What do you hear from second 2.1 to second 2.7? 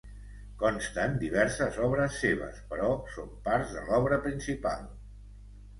seves